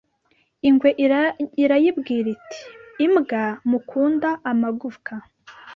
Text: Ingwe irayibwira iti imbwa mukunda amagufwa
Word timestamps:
Ingwe 0.67 0.89
irayibwira 1.63 2.27
iti 2.41 2.61
imbwa 3.05 3.43
mukunda 3.69 4.29
amagufwa 4.51 5.13